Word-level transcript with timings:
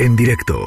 en 0.00 0.16
directo. 0.16 0.66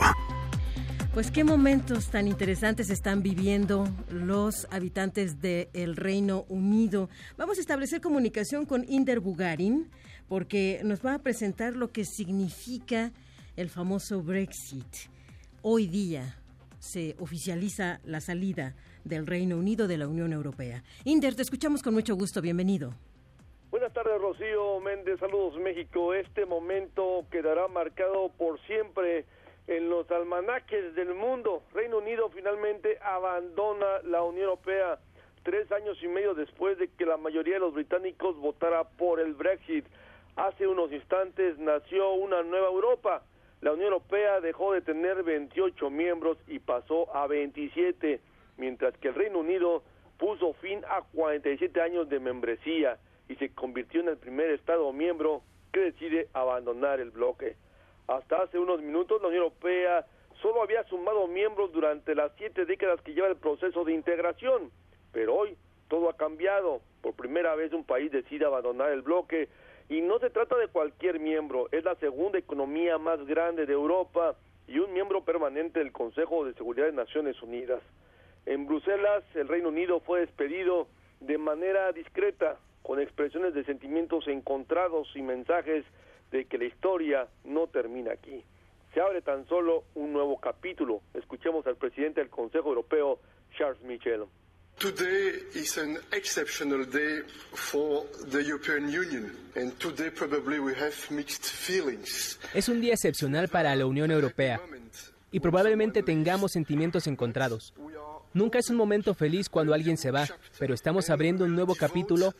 Pues 1.11 1.31
qué 1.31 1.43
momentos 1.43 2.09
tan 2.09 2.27
interesantes 2.27 2.91
están 2.91 3.23
viviendo 3.23 3.89
los 4.11 4.67
habitantes 4.69 5.41
del 5.41 5.95
Reino 5.95 6.45
Unido. 6.49 7.09
Vamos 7.35 7.57
a 7.57 7.61
establecer 7.61 7.99
comunicación 7.99 8.67
con 8.67 8.85
Inder 8.87 9.19
Bugarin 9.19 9.89
porque 10.27 10.81
nos 10.83 11.03
va 11.03 11.15
a 11.15 11.19
presentar 11.19 11.75
lo 11.75 11.91
que 11.91 12.05
significa 12.05 13.11
el 13.55 13.69
famoso 13.69 14.21
Brexit. 14.21 14.85
Hoy 15.63 15.87
día 15.87 16.37
se 16.79 17.15
oficializa 17.19 18.01
la 18.05 18.21
salida 18.21 18.75
del 19.03 19.25
Reino 19.25 19.57
Unido 19.57 19.87
de 19.87 19.97
la 19.97 20.07
Unión 20.07 20.31
Europea. 20.31 20.83
Inder, 21.05 21.33
te 21.33 21.41
escuchamos 21.41 21.81
con 21.81 21.95
mucho 21.95 22.15
gusto. 22.15 22.39
Bienvenido. 22.39 22.93
Tardes, 24.03 24.21
Rocío 24.21 24.79
Méndez. 24.81 25.19
Saludos, 25.19 25.55
México. 25.59 26.13
Este 26.13 26.45
momento 26.45 27.25
quedará 27.31 27.67
marcado 27.69 28.29
por 28.37 28.59
siempre 28.61 29.25
en 29.67 29.89
los 29.89 30.09
almanaques 30.11 30.93
del 30.95 31.13
mundo. 31.13 31.63
Reino 31.73 31.99
Unido 31.99 32.29
finalmente 32.29 32.97
abandona 33.01 34.01
la 34.03 34.23
Unión 34.23 34.45
Europea 34.45 34.99
tres 35.43 35.71
años 35.71 35.97
y 36.01 36.07
medio 36.07 36.33
después 36.33 36.77
de 36.79 36.89
que 36.89 37.05
la 37.05 37.15
mayoría 37.17 37.55
de 37.55 37.59
los 37.61 37.73
británicos 37.73 38.35
votara 38.37 38.83
por 38.83 39.21
el 39.21 39.35
Brexit. 39.35 39.85
Hace 40.35 40.67
unos 40.67 40.91
instantes 40.91 41.57
nació 41.59 42.11
una 42.13 42.43
nueva 42.43 42.67
Europa. 42.67 43.23
La 43.61 43.71
Unión 43.71 43.93
Europea 43.93 44.41
dejó 44.41 44.73
de 44.73 44.81
tener 44.81 45.23
28 45.23 45.89
miembros 45.89 46.37
y 46.47 46.59
pasó 46.59 47.15
a 47.15 47.27
27, 47.27 48.19
mientras 48.57 48.97
que 48.97 49.09
el 49.09 49.15
Reino 49.15 49.39
Unido 49.39 49.83
puso 50.17 50.53
fin 50.53 50.81
a 50.89 51.03
47 51.13 51.79
años 51.79 52.09
de 52.09 52.19
membresía 52.19 52.97
y 53.29 53.35
se 53.35 53.49
convirtió 53.53 54.01
en 54.01 54.09
el 54.09 54.17
primer 54.17 54.49
Estado 54.51 54.91
miembro 54.93 55.41
que 55.71 55.79
decide 55.79 56.27
abandonar 56.33 56.99
el 56.99 57.11
bloque. 57.11 57.55
Hasta 58.07 58.43
hace 58.43 58.59
unos 58.59 58.81
minutos 58.81 59.21
la 59.21 59.29
Unión 59.29 59.43
Europea 59.43 60.05
solo 60.41 60.61
había 60.61 60.83
sumado 60.85 61.27
miembros 61.27 61.71
durante 61.71 62.15
las 62.15 62.31
siete 62.37 62.65
décadas 62.65 63.01
que 63.01 63.13
lleva 63.13 63.27
el 63.27 63.37
proceso 63.37 63.83
de 63.83 63.93
integración, 63.93 64.71
pero 65.11 65.35
hoy 65.35 65.57
todo 65.87 66.09
ha 66.09 66.17
cambiado. 66.17 66.81
Por 67.01 67.13
primera 67.13 67.55
vez 67.55 67.73
un 67.73 67.83
país 67.83 68.11
decide 68.11 68.45
abandonar 68.45 68.91
el 68.91 69.01
bloque 69.01 69.47
y 69.89 70.01
no 70.01 70.19
se 70.19 70.29
trata 70.29 70.57
de 70.57 70.67
cualquier 70.67 71.19
miembro, 71.19 71.67
es 71.71 71.83
la 71.83 71.95
segunda 71.95 72.39
economía 72.39 72.97
más 72.97 73.25
grande 73.25 73.65
de 73.65 73.73
Europa 73.73 74.35
y 74.67 74.79
un 74.79 74.93
miembro 74.93 75.23
permanente 75.23 75.79
del 75.79 75.91
Consejo 75.91 76.45
de 76.45 76.53
Seguridad 76.53 76.85
de 76.85 76.93
Naciones 76.93 77.41
Unidas. 77.41 77.81
En 78.45 78.65
Bruselas, 78.65 79.23
el 79.35 79.47
Reino 79.47 79.69
Unido 79.69 79.99
fue 79.99 80.21
despedido 80.21 80.87
de 81.19 81.37
manera 81.37 81.91
discreta, 81.91 82.57
con 82.83 82.99
expresiones 82.99 83.53
de 83.53 83.63
sentimientos 83.63 84.27
encontrados 84.27 85.07
y 85.15 85.21
mensajes 85.21 85.85
de 86.31 86.45
que 86.45 86.57
la 86.57 86.65
historia 86.65 87.27
no 87.43 87.67
termina 87.67 88.11
aquí. 88.11 88.43
Se 88.93 89.01
abre 89.01 89.21
tan 89.21 89.47
solo 89.47 89.85
un 89.95 90.13
nuevo 90.13 90.39
capítulo. 90.39 91.01
Escuchemos 91.13 91.65
al 91.65 91.77
presidente 91.77 92.19
del 92.19 92.29
Consejo 92.29 92.69
Europeo, 92.69 93.19
Charles 93.57 93.81
Michel. 93.81 94.25
Today 94.79 95.43
is 95.53 95.77
an 95.77 95.97
exceptional 96.11 96.83
day 96.85 97.21
for 97.53 98.05
the 98.29 98.43
European 98.43 98.85
Union 98.85 99.31
and 99.55 99.71
today 99.79 100.09
probably 100.09 100.59
we 100.59 100.73
have 100.73 100.93
mixed 101.09 101.45
feelings. 101.45 102.39
Es 102.53 102.67
un 102.67 102.81
día 102.81 102.93
excepcional 102.93 103.47
para 103.49 103.75
la 103.75 103.85
Unión 103.85 104.11
Europea 104.11 104.59
y 105.31 105.39
probablemente 105.39 106.03
tengamos 106.03 106.51
sentimientos 106.51 107.07
encontrados. 107.07 107.73
Nunca 108.33 108.57
es 108.57 108.69
un 108.69 108.75
momento 108.75 109.13
feliz 109.13 109.47
cuando 109.47 109.73
alguien 109.75 109.95
se 109.95 110.09
va, 110.11 110.27
pero 110.57 110.73
estamos 110.73 111.09
abriendo 111.11 111.45
un 111.45 111.55
nuevo 111.55 111.75
capítulo 111.75 112.33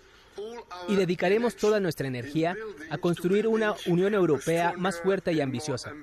y 0.88 0.96
dedicaremos 0.96 1.56
toda 1.56 1.80
nuestra 1.80 2.08
energía 2.08 2.56
a 2.90 2.98
construir 2.98 3.48
una 3.48 3.76
Unión 3.88 4.14
Europea 4.14 4.74
más 4.78 5.02
fuerte 5.02 5.32
y 5.34 5.42
ambiciosa. 5.42 5.94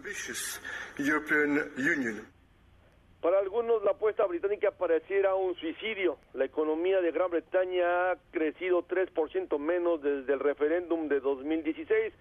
Para 3.20 3.38
algunos 3.38 3.82
la 3.84 3.90
apuesta 3.90 4.24
británica 4.24 4.70
pareciera 4.70 5.34
un 5.34 5.54
suicidio. 5.56 6.16
La 6.32 6.46
economía 6.46 7.02
de 7.02 7.12
Gran 7.12 7.30
Bretaña 7.30 8.12
ha 8.12 8.16
crecido 8.30 8.86
3% 8.86 9.58
menos 9.58 10.02
desde 10.02 10.32
el 10.32 10.40
referéndum 10.40 11.06
de 11.08 11.20
2016, 11.20 12.14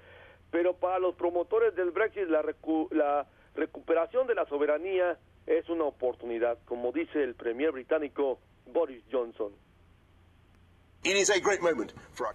pero 0.52 0.74
para 0.74 1.00
los 1.00 1.16
promotores 1.16 1.74
del 1.76 1.92
Brexit 1.92 2.28
la, 2.28 2.44
la 2.92 3.28
recuperación 3.56 4.28
de 4.28 4.36
la 4.36 4.46
soberanía 4.48 5.18
es 5.48 5.70
una 5.70 5.86
oportunidad, 5.86 6.58
como 6.66 6.92
dice 6.92 7.24
el 7.24 7.34
premier 7.34 7.72
británico 7.72 8.40
Boris 8.66 9.04
Johnson. 9.10 9.54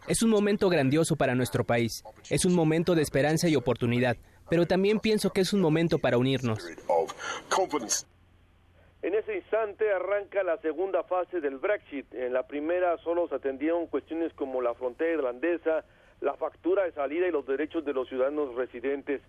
Es 0.08 0.22
un 0.22 0.30
momento 0.30 0.68
grandioso 0.68 1.16
para 1.16 1.34
nuestro 1.34 1.64
país. 1.64 2.02
Es 2.30 2.44
un 2.44 2.54
momento 2.54 2.94
de 2.94 3.02
esperanza 3.02 3.48
y 3.48 3.56
oportunidad, 3.56 4.16
pero 4.48 4.66
también 4.66 5.00
pienso 5.00 5.30
que 5.30 5.42
es 5.42 5.52
un 5.52 5.60
momento 5.60 5.98
para 5.98 6.16
unirnos. 6.16 6.58
En 9.02 9.14
ese 9.14 9.36
instante 9.36 9.92
arranca 9.92 10.42
la 10.42 10.56
segunda 10.62 11.04
fase 11.04 11.42
del 11.42 11.58
Brexit. 11.58 12.06
En 12.14 12.32
la 12.32 12.46
primera 12.46 12.96
solo 13.04 13.28
se 13.28 13.34
atendieron 13.34 13.86
cuestiones 13.86 14.32
como 14.32 14.62
la 14.62 14.74
frontera 14.74 15.12
irlandesa, 15.12 15.84
la 16.22 16.32
factura 16.34 16.84
de 16.84 16.92
salida 16.92 17.28
y 17.28 17.30
los 17.30 17.46
derechos 17.46 17.84
de 17.84 17.92
los 17.92 18.08
ciudadanos 18.08 18.54
residentes. 18.54 19.20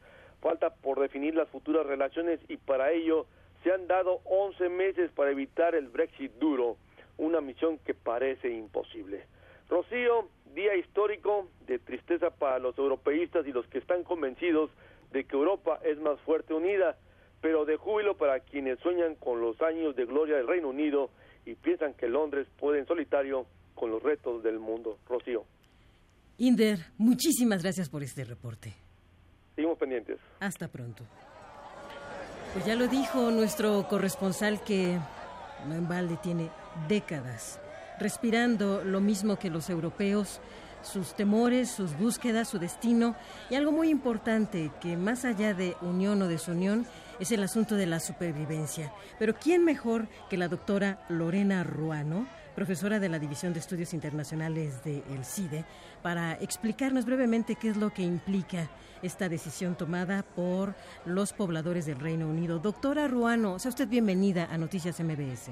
Falta 0.42 0.70
por 0.70 1.02
definir 1.02 1.36
las 1.36 1.50
futuras 1.50 1.86
relaciones 1.86 2.40
y 2.48 2.56
para 2.56 2.92
ello 2.94 3.26
se 3.64 3.74
han 3.74 3.86
dado 3.88 4.22
11 4.24 4.70
meses 4.70 5.12
para 5.12 5.32
evitar 5.32 5.76
el 5.76 5.90
Brexit 5.90 6.32
duro 6.40 6.78
una 7.18 7.42
misión 7.42 7.78
que 7.80 7.94
parece 7.94 8.50
imposible. 8.50 9.26
Rocío, 9.70 10.30
día 10.54 10.76
histórico 10.76 11.50
de 11.68 11.80
tristeza 11.80 12.30
para 12.30 12.60
los 12.60 12.78
europeístas 12.78 13.46
y 13.48 13.52
los 13.52 13.68
que 13.68 13.80
están 13.80 14.04
convencidos 14.04 14.70
de 15.12 15.24
que 15.26 15.36
Europa 15.36 15.80
es 15.84 15.98
más 16.00 16.20
fuerte 16.22 16.54
unida, 16.54 16.98
pero 17.42 17.66
de 17.66 17.78
júbilo 17.78 18.16
para 18.18 18.40
quienes 18.40 18.80
sueñan 18.80 19.16
con 19.16 19.42
los 19.42 19.62
años 19.62 19.96
de 19.96 20.06
gloria 20.06 20.38
del 20.38 20.48
Reino 20.48 20.70
Unido 20.70 21.10
y 21.46 21.56
piensan 21.56 21.94
que 21.94 22.08
Londres 22.08 22.48
puede 22.58 22.80
en 22.80 22.88
solitario 22.88 23.46
con 23.76 23.92
los 23.92 24.02
retos 24.02 24.44
del 24.44 24.60
mundo. 24.60 24.98
Rocío. 25.08 25.46
Inder, 26.38 26.80
muchísimas 26.98 27.62
gracias 27.62 27.90
por 27.90 28.04
este 28.04 28.24
reporte. 28.24 28.74
Seguimos 29.56 29.78
pendientes. 29.78 30.20
Hasta 30.40 30.68
pronto. 30.68 31.04
Pues 32.54 32.66
ya 32.66 32.76
lo 32.76 32.88
dijo 32.88 33.32
nuestro 33.32 33.88
corresponsal 33.88 34.64
que 34.64 34.98
no 35.68 35.76
en 35.76 35.88
balde 35.88 36.18
tiene 36.22 36.50
décadas, 36.88 37.60
respirando 38.00 38.84
lo 38.84 39.02
mismo 39.02 39.38
que 39.38 39.50
los 39.50 39.70
europeos, 39.70 40.40
sus 40.82 41.16
temores, 41.16 41.70
sus 41.70 41.98
búsquedas, 41.98 42.50
su 42.50 42.60
destino 42.60 43.16
y 43.50 43.56
algo 43.56 43.72
muy 43.72 43.90
importante 43.90 44.72
que 44.82 44.98
más 44.98 45.26
allá 45.26 45.54
de 45.54 45.76
unión 45.82 46.22
o 46.22 46.28
desunión 46.28 46.86
es 47.20 47.32
el 47.32 47.44
asunto 47.44 47.76
de 47.76 47.88
la 47.88 48.00
supervivencia. 48.00 48.94
Pero 49.18 49.36
¿quién 49.36 49.66
mejor 49.66 50.08
que 50.30 50.38
la 50.38 50.48
doctora 50.48 51.00
Lorena 51.10 51.64
Ruano? 51.64 52.28
profesora 52.56 53.00
de 53.00 53.10
la 53.10 53.20
División 53.20 53.54
de 53.54 53.60
Estudios 53.60 53.94
Internacionales 53.94 54.84
de 54.84 55.04
el 55.10 55.26
CIDE, 55.26 55.66
para 56.02 56.34
explicarnos 56.36 57.06
brevemente 57.06 57.56
qué 57.56 57.70
es 57.70 57.78
lo 57.78 57.94
que 57.94 58.02
implica 58.02 58.70
esta 59.02 59.28
decisión 59.28 59.76
tomada 59.76 60.24
por 60.24 60.74
los 61.06 61.34
pobladores 61.34 61.86
del 61.86 62.00
Reino 62.00 62.28
Unido. 62.28 62.60
Doctora 62.60 63.08
Ruano, 63.08 63.60
sea 63.60 63.70
usted 63.70 63.88
bienvenida 63.90 64.48
a 64.50 64.58
Noticias 64.58 65.00
MBS. 65.02 65.52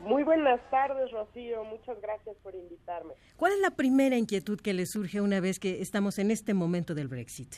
Muy 0.00 0.22
buenas 0.22 0.60
tardes, 0.70 1.10
Rocío. 1.10 1.64
Muchas 1.64 2.00
gracias 2.00 2.36
por 2.42 2.54
invitarme. 2.54 3.14
¿Cuál 3.36 3.52
es 3.52 3.60
la 3.60 3.70
primera 3.70 4.16
inquietud 4.16 4.58
que 4.58 4.72
le 4.72 4.86
surge 4.86 5.20
una 5.20 5.40
vez 5.40 5.58
que 5.58 5.82
estamos 5.82 6.18
en 6.18 6.30
este 6.30 6.54
momento 6.54 6.94
del 6.94 7.08
Brexit? 7.08 7.56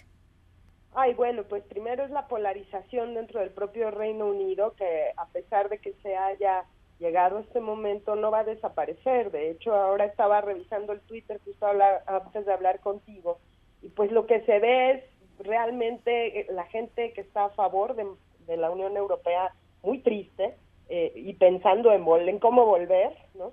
Ay, 0.94 1.14
bueno, 1.14 1.44
pues 1.44 1.62
primero 1.64 2.04
es 2.04 2.10
la 2.10 2.26
polarización 2.26 3.14
dentro 3.14 3.40
del 3.40 3.50
propio 3.50 3.90
Reino 3.90 4.26
Unido, 4.26 4.74
que 4.76 5.12
a 5.16 5.26
pesar 5.28 5.68
de 5.68 5.78
que 5.78 5.94
se 6.02 6.16
haya 6.16 6.64
llegado 6.98 7.38
a 7.38 7.40
este 7.40 7.60
momento, 7.60 8.14
no 8.16 8.30
va 8.30 8.40
a 8.40 8.44
desaparecer. 8.44 9.30
De 9.30 9.50
hecho, 9.50 9.74
ahora 9.74 10.04
estaba 10.04 10.40
revisando 10.40 10.92
el 10.92 11.00
Twitter 11.00 11.40
justo 11.44 11.66
antes 12.06 12.44
de 12.44 12.52
hablar 12.52 12.80
contigo, 12.80 13.38
y 13.80 13.88
pues 13.88 14.12
lo 14.12 14.26
que 14.26 14.40
se 14.42 14.58
ve 14.58 14.90
es 14.90 15.04
realmente 15.38 16.40
eh, 16.40 16.46
la 16.50 16.64
gente 16.66 17.12
que 17.12 17.22
está 17.22 17.46
a 17.46 17.50
favor 17.50 17.96
de, 17.96 18.06
de 18.46 18.56
la 18.56 18.70
Unión 18.70 18.96
Europea 18.96 19.54
muy 19.82 20.00
triste, 20.00 20.54
eh, 20.88 21.12
y 21.14 21.32
pensando 21.34 21.92
en, 21.92 22.06
en 22.28 22.38
cómo 22.38 22.66
volver, 22.66 23.16
¿no? 23.34 23.52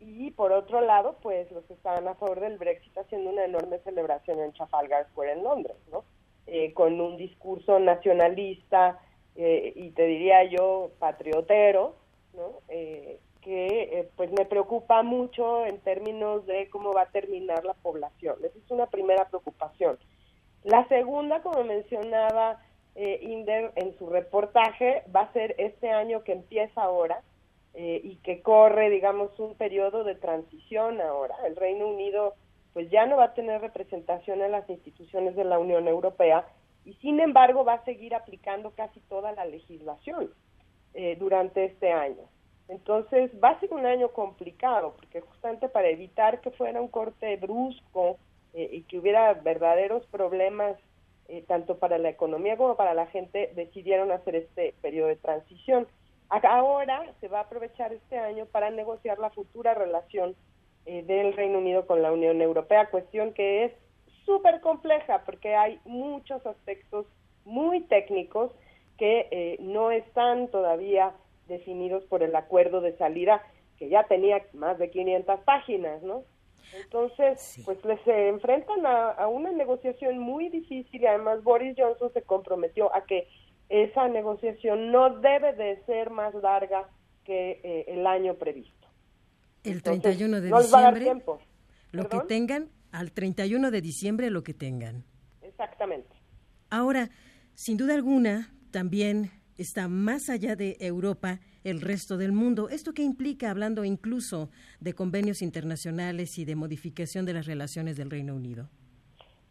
Y 0.00 0.32
por 0.32 0.52
otro 0.52 0.80
lado, 0.80 1.16
pues 1.22 1.50
los 1.52 1.64
que 1.64 1.74
estaban 1.74 2.08
a 2.08 2.14
favor 2.14 2.40
del 2.40 2.58
Brexit 2.58 2.96
haciendo 2.98 3.30
una 3.30 3.44
enorme 3.44 3.78
celebración 3.80 4.40
en 4.40 4.52
Trafalgar 4.52 5.06
Square 5.10 5.32
en 5.32 5.44
Londres, 5.44 5.76
¿no? 5.90 6.04
Eh, 6.46 6.72
con 6.74 7.00
un 7.00 7.16
discurso 7.16 7.78
nacionalista 7.78 8.98
eh, 9.36 9.72
y 9.76 9.90
te 9.90 10.06
diría 10.06 10.44
yo 10.44 10.90
patriotero, 10.98 11.94
¿no? 12.34 12.60
que 13.42 14.08
pues 14.14 14.30
me 14.30 14.44
preocupa 14.44 15.02
mucho 15.02 15.66
en 15.66 15.80
términos 15.80 16.46
de 16.46 16.70
cómo 16.70 16.92
va 16.92 17.02
a 17.02 17.10
terminar 17.10 17.64
la 17.64 17.74
población. 17.74 18.36
Esa 18.38 18.56
es 18.56 18.70
una 18.70 18.86
primera 18.86 19.28
preocupación. 19.28 19.98
La 20.62 20.86
segunda, 20.86 21.42
como 21.42 21.64
mencionaba 21.64 22.60
eh, 22.94 23.72
en 23.76 23.98
su 23.98 24.08
reportaje 24.08 25.02
va 25.14 25.22
a 25.22 25.32
ser 25.32 25.54
este 25.58 25.90
año 25.90 26.22
que 26.24 26.32
empieza 26.32 26.82
ahora 26.82 27.22
eh, 27.74 28.00
y 28.04 28.16
que 28.16 28.42
corre, 28.42 28.90
digamos, 28.90 29.38
un 29.38 29.54
periodo 29.54 30.04
de 30.04 30.14
transición 30.14 31.00
ahora. 31.00 31.34
El 31.46 31.56
Reino 31.56 31.88
Unido 31.88 32.34
pues 32.72 32.90
ya 32.90 33.06
no 33.06 33.16
va 33.16 33.24
a 33.24 33.34
tener 33.34 33.60
representación 33.60 34.40
en 34.42 34.52
las 34.52 34.68
instituciones 34.68 35.36
de 35.36 35.44
la 35.44 35.58
Unión 35.58 35.88
Europea 35.88 36.46
y 36.84 36.94
sin 36.94 37.20
embargo 37.20 37.64
va 37.64 37.74
a 37.74 37.84
seguir 37.84 38.14
aplicando 38.14 38.72
casi 38.72 39.00
toda 39.00 39.32
la 39.32 39.44
legislación 39.44 40.30
eh, 40.94 41.16
durante 41.18 41.64
este 41.64 41.92
año. 41.92 42.22
Entonces 42.68 43.30
va 43.42 43.50
a 43.50 43.60
ser 43.60 43.72
un 43.72 43.86
año 43.86 44.08
complicado, 44.08 44.94
porque 44.96 45.20
justamente 45.20 45.68
para 45.68 45.88
evitar 45.88 46.40
que 46.40 46.50
fuera 46.50 46.80
un 46.80 46.88
corte 46.88 47.36
brusco 47.36 48.18
eh, 48.54 48.68
y 48.72 48.82
que 48.82 48.98
hubiera 48.98 49.32
verdaderos 49.34 50.06
problemas 50.06 50.76
eh, 51.28 51.44
tanto 51.46 51.78
para 51.78 51.98
la 51.98 52.10
economía 52.10 52.56
como 52.56 52.76
para 52.76 52.94
la 52.94 53.06
gente, 53.06 53.52
decidieron 53.54 54.10
hacer 54.10 54.36
este 54.36 54.74
periodo 54.82 55.08
de 55.08 55.16
transición. 55.16 55.86
Ahora 56.28 57.12
se 57.20 57.28
va 57.28 57.40
a 57.40 57.42
aprovechar 57.42 57.92
este 57.92 58.18
año 58.18 58.46
para 58.46 58.70
negociar 58.70 59.18
la 59.18 59.30
futura 59.30 59.74
relación 59.74 60.34
del 60.86 61.34
Reino 61.34 61.58
Unido 61.58 61.86
con 61.86 62.02
la 62.02 62.10
Unión 62.10 62.40
Europea, 62.40 62.90
cuestión 62.90 63.34
que 63.34 63.64
es 63.64 63.72
súper 64.24 64.60
compleja 64.60 65.22
porque 65.24 65.54
hay 65.54 65.78
muchos 65.84 66.44
aspectos 66.46 67.06
muy 67.44 67.80
técnicos 67.82 68.52
que 68.98 69.28
eh, 69.30 69.56
no 69.60 69.90
están 69.90 70.48
todavía 70.48 71.12
definidos 71.48 72.04
por 72.04 72.22
el 72.22 72.34
acuerdo 72.36 72.80
de 72.80 72.96
salida 72.96 73.42
que 73.78 73.88
ya 73.88 74.04
tenía 74.04 74.42
más 74.52 74.78
de 74.78 74.90
500 74.90 75.40
páginas, 75.40 76.02
¿no? 76.02 76.22
Entonces, 76.74 77.60
pues 77.64 77.84
les 77.84 78.00
se 78.02 78.28
enfrentan 78.28 78.86
a, 78.86 79.26
una 79.28 79.52
negociación 79.52 80.18
muy 80.18 80.48
difícil 80.48 81.02
y 81.02 81.06
además 81.06 81.42
Boris 81.42 81.74
Johnson 81.76 82.10
se 82.12 82.22
comprometió 82.22 82.94
a 82.94 83.04
que 83.04 83.28
esa 83.68 84.08
negociación 84.08 84.90
no 84.90 85.20
debe 85.20 85.52
de 85.54 85.82
ser 85.84 86.10
más 86.10 86.34
larga 86.34 86.88
que 87.24 87.60
eh, 87.62 87.84
el 87.88 88.06
año 88.06 88.34
previsto. 88.34 88.88
El 89.64 89.82
31 89.82 90.40
de 90.40 90.50
diciembre. 90.50 91.22
Lo 91.92 92.08
que 92.08 92.18
tengan 92.20 92.70
al 92.90 93.12
31 93.12 93.70
de 93.70 93.80
diciembre 93.80 94.30
lo 94.30 94.42
que 94.42 94.54
tengan. 94.54 95.04
Exactamente. 95.42 96.10
Ahora, 96.70 97.10
sin 97.54 97.76
duda 97.76 97.94
alguna, 97.94 98.54
también 98.70 99.30
está 99.62 99.88
más 99.88 100.28
allá 100.28 100.54
de 100.56 100.76
Europa 100.80 101.40
el 101.64 101.80
resto 101.80 102.16
del 102.16 102.32
mundo. 102.32 102.68
¿Esto 102.68 102.92
qué 102.92 103.02
implica, 103.02 103.50
hablando 103.50 103.84
incluso 103.84 104.50
de 104.80 104.92
convenios 104.92 105.40
internacionales 105.40 106.38
y 106.38 106.44
de 106.44 106.56
modificación 106.56 107.24
de 107.24 107.32
las 107.32 107.46
relaciones 107.46 107.96
del 107.96 108.10
Reino 108.10 108.34
Unido? 108.34 108.68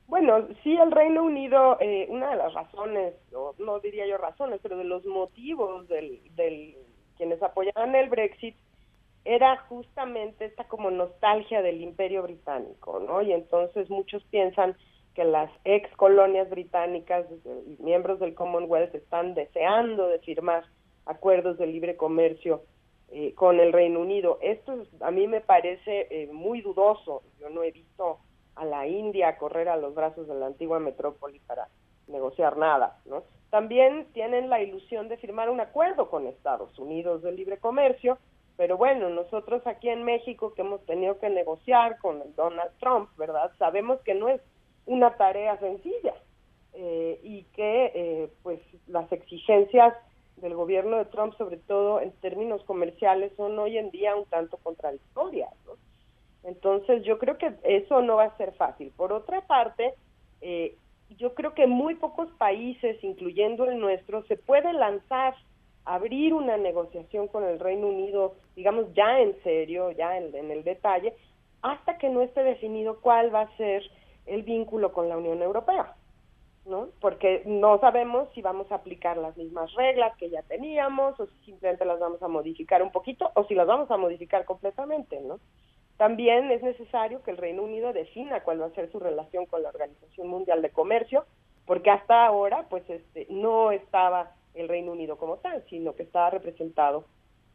Bueno, 0.08 0.46
sí, 0.62 0.76
el 0.76 0.92
Reino 0.92 1.24
Unido, 1.24 1.78
eh, 1.80 2.06
una 2.10 2.32
de 2.32 2.36
las 2.36 2.54
razones, 2.54 3.14
no, 3.32 3.80
diría 3.80 4.06
yo 4.06 4.18
razones, 4.18 4.60
pero 4.62 4.78
de 4.78 4.84
los 4.84 5.06
motivos 5.06 5.88
del, 5.88 6.20
del 6.36 6.76
quienes 7.18 7.42
apoyaban 7.42 7.96
el 7.96 8.10
Brexit 8.10 8.56
era 9.24 9.58
justamente 9.70 10.46
esta 10.46 10.66
como 10.66 10.92
nostalgia 10.92 11.62
del 11.62 11.82
imperio 11.82 12.24
británico, 12.24 13.00
¿no? 13.00 13.22
Y 13.22 13.32
entonces 13.32 13.90
muchos 13.90 14.24
piensan 14.26 14.76
que 15.16 15.24
las 15.26 15.52
ex 15.66 15.90
colonias 15.98 16.50
británicas 16.50 17.26
y 17.68 17.82
miembros 17.82 18.20
del 18.20 18.34
Commonwealth 18.34 18.96
están 18.96 19.34
deseando 19.34 20.08
de 20.08 20.20
firmar 20.20 20.64
acuerdos 21.06 21.58
de 21.58 21.68
libre 21.68 21.98
comercio 21.98 22.64
eh, 23.10 23.34
con 23.36 23.60
el 23.60 23.74
Reino 23.74 24.00
Unido. 24.00 24.40
Esto 24.42 24.86
a 25.02 25.12
mí 25.12 25.28
me 25.28 25.42
parece 25.42 26.08
eh, 26.10 26.30
muy 26.32 26.62
dudoso. 26.62 27.24
Yo 27.40 27.50
no 27.50 27.64
he 27.64 27.72
visto 27.72 28.20
a 28.56 28.64
la 28.64 28.88
India 28.88 29.38
correr 29.38 29.68
a 29.68 29.78
los 29.78 29.94
brazos 29.94 30.28
de 30.28 30.36
la 30.36 30.46
antigua 30.46 30.80
metrópoli 30.80 31.40
para 31.40 31.68
negociar 32.08 32.58
nada, 32.58 33.00
¿no? 33.06 33.24
También 33.50 34.08
tienen 34.14 34.50
la 34.50 34.62
ilusión 34.62 35.10
de 35.10 35.18
firmar 35.18 35.50
un 35.50 35.60
acuerdo 35.60 36.10
con 36.10 36.26
Estados 36.26 36.78
Unidos 36.80 37.22
de 37.22 37.34
libre 37.34 37.58
comercio, 37.58 38.18
pero 38.56 38.78
bueno, 38.78 39.10
nosotros 39.10 39.66
aquí 39.68 39.90
en 39.90 40.04
México 40.04 40.54
que 40.54 40.62
hemos 40.62 40.86
tenido 40.86 41.20
que 41.20 41.30
negociar 41.30 41.98
con 42.00 42.24
Donald 42.36 42.72
Trump, 42.80 43.10
¿verdad? 43.18 43.52
Sabemos 43.58 44.00
que 44.02 44.14
no 44.14 44.30
es 44.30 44.42
una 44.86 45.16
tarea 45.18 45.58
sencilla 45.60 46.14
eh, 46.74 47.20
y 47.24 47.44
que 47.56 47.92
eh, 47.94 48.30
pues 48.44 48.60
las 48.88 49.12
exigencias 49.12 49.94
del 50.38 50.56
gobierno 50.56 50.98
de 50.98 51.06
Trump, 51.06 51.36
sobre 51.38 51.58
todo 51.58 52.02
en 52.02 52.12
términos 52.14 52.64
comerciales, 52.64 53.32
son 53.38 53.58
hoy 53.60 53.78
en 53.78 53.92
día 53.92 54.16
un 54.16 54.26
tanto 54.26 54.58
contradictorias. 54.58 55.54
¿no? 55.66 55.74
Entonces 56.44 57.04
yo 57.04 57.20
creo 57.20 57.38
que 57.38 57.54
eso 57.64 58.02
no 58.02 58.16
va 58.16 58.26
a 58.26 58.38
ser 58.38 58.54
fácil. 58.54 58.92
Por 58.96 59.14
otra 59.14 59.42
parte, 59.42 59.94
eh, 60.42 60.76
yo 61.18 61.34
creo 61.36 61.54
que 61.54 61.68
muy 61.68 61.96
pocos 61.96 62.30
países, 62.38 63.04
incluyendo 63.04 63.66
el 63.66 63.80
nuestro, 63.80 64.24
se 64.26 64.38
pueden 64.38 64.80
lanzar 64.80 65.36
abrir 65.86 66.34
una 66.34 66.58
negociación 66.58 67.28
con 67.28 67.44
el 67.44 67.60
Reino 67.60 67.88
Unido, 67.88 68.36
digamos, 68.56 68.94
ya 68.94 69.20
en 69.20 69.36
serio, 69.44 69.92
ya 69.92 70.18
en, 70.18 70.52
el 70.52 70.64
detalle, 70.64 71.14
hasta 71.62 71.98
que 71.98 72.10
no 72.10 72.22
esté 72.22 72.44
definido 72.44 73.00
cuál 73.02 73.34
va 73.34 73.42
a 73.42 73.58
ser 73.58 73.84
el 74.26 74.44
vínculo 74.44 74.92
con 74.92 75.10
la 75.10 75.18
Unión 75.18 75.42
Europea, 75.42 75.96
¿no? 76.66 76.90
Porque 77.00 77.44
no 77.46 77.80
sabemos 77.80 78.30
si 78.34 78.42
vamos 78.42 78.72
a 78.72 78.76
aplicar 78.76 79.18
las 79.18 79.36
mismas 79.38 79.74
reglas 79.74 80.16
que 80.18 80.30
ya 80.30 80.42
teníamos, 80.44 81.20
o 81.20 81.26
si 81.26 81.46
simplemente 81.46 81.86
las 81.86 82.00
vamos 82.00 82.22
a 82.22 82.28
modificar 82.28 82.84
un 82.84 82.92
poquito, 82.92 83.32
o 83.36 83.44
si 83.46 83.56
las 83.56 83.68
vamos 83.68 83.90
a 83.92 83.98
modificar 83.98 84.46
completamente, 84.46 85.20
¿no? 85.22 85.40
También 85.98 86.50
es 86.52 86.64
necesario 86.64 87.22
que 87.22 87.32
el 87.32 87.38
Reino 87.38 87.64
Unido 87.64 87.94
defina 87.94 88.42
cuál 88.42 88.62
va 88.62 88.66
a 88.66 88.72
ser 88.72 88.92
su 88.92 89.00
relación 89.00 89.46
con 89.46 89.62
la 89.62 89.70
Organización 89.70 90.28
Mundial 90.28 90.62
de 90.62 90.72
Comercio, 90.72 91.26
porque 91.66 91.92
hasta 91.92 92.26
ahora, 92.26 92.66
pues, 92.70 92.90
este, 92.90 93.28
no 93.30 93.72
estaba 93.72 94.32
el 94.56 94.68
Reino 94.68 94.92
Unido 94.92 95.18
como 95.18 95.38
tal, 95.38 95.64
sino 95.70 95.96
que 95.96 96.04
está 96.04 96.30
representado 96.30 97.06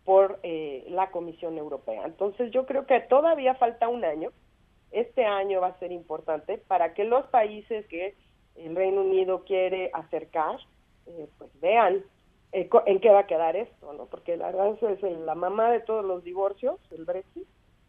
por 0.05 0.39
eh, 0.45 0.85
la 0.89 1.11
Comisión 1.11 1.59
Europea. 1.59 2.03
Entonces 2.07 2.53
yo 2.53 2.65
creo 2.65 2.87
que 2.87 3.01
todavía 3.01 3.55
falta 3.57 3.89
un 3.89 4.05
año. 4.05 4.31
Este 4.91 5.25
año 5.25 5.61
va 5.61 5.69
a 5.69 5.79
ser 5.79 5.93
importante 5.93 6.59
para 6.59 6.95
que 6.95 7.05
los 7.05 7.27
países 7.27 7.87
que 7.87 8.15
el 8.57 8.75
Reino 8.75 9.03
Unido 9.03 9.45
quiere 9.45 9.91
acercar, 9.93 10.59
eh, 11.07 11.29
pues 11.39 11.51
vean 11.61 12.03
eh, 12.53 12.69
en 12.87 13.01
qué 13.01 13.11
va 13.11 13.21
a 13.21 13.27
quedar 13.27 13.57
esto, 13.57 13.93
¿no? 13.93 14.07
Porque 14.07 14.37
la 14.37 14.47
verdad 14.47 14.77
es 14.81 15.19
la 15.21 15.35
mamá 15.35 15.71
de 15.71 15.81
todos 15.81 16.05
los 16.05 16.25
divorcios, 16.25 16.81
el 16.91 17.05
Brexit, 17.05 17.47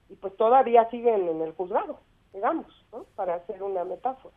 y 0.09 0.15
pues 0.15 0.35
todavía 0.35 0.89
siguen 0.89 1.27
en 1.27 1.41
el 1.41 1.53
juzgado, 1.53 1.99
digamos, 2.33 2.67
¿no? 2.91 3.05
Para 3.15 3.35
hacer 3.35 3.61
una 3.63 3.83
metáfora. 3.83 4.35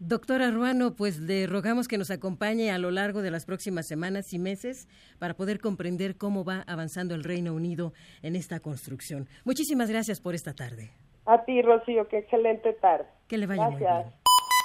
Doctora 0.00 0.52
Ruano, 0.52 0.94
pues 0.94 1.18
le 1.18 1.48
rogamos 1.48 1.88
que 1.88 1.98
nos 1.98 2.12
acompañe 2.12 2.70
a 2.70 2.78
lo 2.78 2.92
largo 2.92 3.20
de 3.20 3.32
las 3.32 3.46
próximas 3.46 3.88
semanas 3.88 4.32
y 4.32 4.38
meses 4.38 4.86
para 5.18 5.34
poder 5.34 5.60
comprender 5.60 6.16
cómo 6.16 6.44
va 6.44 6.62
avanzando 6.68 7.16
el 7.16 7.24
Reino 7.24 7.52
Unido 7.52 7.92
en 8.22 8.36
esta 8.36 8.60
construcción. 8.60 9.26
Muchísimas 9.44 9.90
gracias 9.90 10.20
por 10.20 10.36
esta 10.36 10.54
tarde. 10.54 10.92
A 11.28 11.44
ti, 11.44 11.60
Rocío, 11.60 12.08
qué 12.08 12.18
excelente 12.20 12.72
tarde. 12.72 13.04
Que 13.28 13.36
le 13.36 13.46
vaya 13.46 13.68
muy 13.68 13.80
bien. 13.80 14.04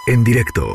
En 0.07 0.23
directo. 0.23 0.73